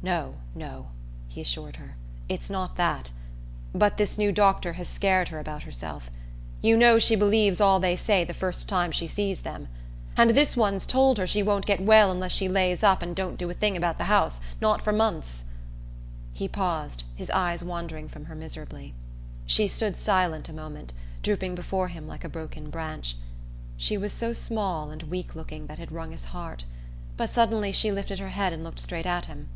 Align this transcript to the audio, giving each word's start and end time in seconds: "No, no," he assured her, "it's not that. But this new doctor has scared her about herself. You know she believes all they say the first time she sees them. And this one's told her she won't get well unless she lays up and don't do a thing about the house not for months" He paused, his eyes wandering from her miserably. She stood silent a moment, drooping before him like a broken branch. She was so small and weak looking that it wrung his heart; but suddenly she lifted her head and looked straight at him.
"No, 0.00 0.36
no," 0.54 0.90
he 1.26 1.40
assured 1.40 1.74
her, 1.74 1.96
"it's 2.28 2.48
not 2.48 2.76
that. 2.76 3.10
But 3.74 3.96
this 3.96 4.16
new 4.16 4.30
doctor 4.30 4.74
has 4.74 4.86
scared 4.88 5.30
her 5.30 5.40
about 5.40 5.64
herself. 5.64 6.08
You 6.62 6.76
know 6.76 7.00
she 7.00 7.16
believes 7.16 7.60
all 7.60 7.80
they 7.80 7.96
say 7.96 8.22
the 8.22 8.32
first 8.32 8.68
time 8.68 8.92
she 8.92 9.08
sees 9.08 9.40
them. 9.40 9.66
And 10.16 10.30
this 10.30 10.56
one's 10.56 10.86
told 10.86 11.18
her 11.18 11.26
she 11.26 11.42
won't 11.42 11.66
get 11.66 11.80
well 11.80 12.12
unless 12.12 12.30
she 12.30 12.48
lays 12.48 12.84
up 12.84 13.02
and 13.02 13.16
don't 13.16 13.36
do 13.36 13.50
a 13.50 13.54
thing 13.54 13.76
about 13.76 13.98
the 13.98 14.04
house 14.04 14.40
not 14.60 14.80
for 14.82 14.92
months" 14.92 15.42
He 16.32 16.46
paused, 16.46 17.02
his 17.16 17.28
eyes 17.30 17.64
wandering 17.64 18.08
from 18.08 18.26
her 18.26 18.36
miserably. 18.36 18.94
She 19.46 19.66
stood 19.66 19.96
silent 19.96 20.48
a 20.48 20.52
moment, 20.52 20.92
drooping 21.24 21.56
before 21.56 21.88
him 21.88 22.06
like 22.06 22.22
a 22.22 22.28
broken 22.28 22.70
branch. 22.70 23.16
She 23.76 23.98
was 23.98 24.12
so 24.12 24.32
small 24.32 24.92
and 24.92 25.02
weak 25.02 25.34
looking 25.34 25.66
that 25.66 25.80
it 25.80 25.90
wrung 25.90 26.12
his 26.12 26.26
heart; 26.26 26.66
but 27.16 27.30
suddenly 27.34 27.72
she 27.72 27.90
lifted 27.90 28.20
her 28.20 28.28
head 28.28 28.52
and 28.52 28.62
looked 28.62 28.78
straight 28.78 29.04
at 29.04 29.26
him. 29.26 29.48